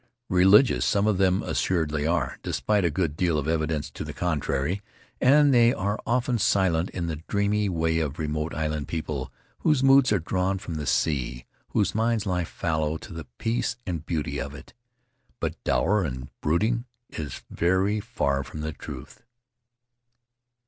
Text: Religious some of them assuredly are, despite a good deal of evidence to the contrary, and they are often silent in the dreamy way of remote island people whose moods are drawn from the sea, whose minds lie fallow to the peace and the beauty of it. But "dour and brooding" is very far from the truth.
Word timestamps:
Religious 0.29 0.83
some 0.83 1.05
of 1.05 1.19
them 1.19 1.43
assuredly 1.43 2.07
are, 2.07 2.39
despite 2.41 2.83
a 2.83 2.89
good 2.89 3.15
deal 3.15 3.37
of 3.37 3.47
evidence 3.47 3.87
to 3.91 4.03
the 4.03 4.13
contrary, 4.15 4.81
and 5.21 5.53
they 5.53 5.71
are 5.75 5.99
often 6.07 6.39
silent 6.39 6.89
in 6.89 7.05
the 7.05 7.17
dreamy 7.27 7.69
way 7.69 7.99
of 7.99 8.17
remote 8.17 8.51
island 8.51 8.87
people 8.87 9.31
whose 9.59 9.83
moods 9.83 10.11
are 10.11 10.17
drawn 10.17 10.57
from 10.57 10.73
the 10.73 10.87
sea, 10.87 11.45
whose 11.69 11.93
minds 11.93 12.25
lie 12.25 12.43
fallow 12.43 12.97
to 12.97 13.13
the 13.13 13.27
peace 13.37 13.75
and 13.85 13.99
the 13.99 14.03
beauty 14.05 14.39
of 14.41 14.55
it. 14.55 14.73
But 15.39 15.63
"dour 15.63 16.03
and 16.03 16.29
brooding" 16.41 16.85
is 17.11 17.43
very 17.51 17.99
far 17.99 18.43
from 18.43 18.61
the 18.61 18.73
truth. 18.73 19.21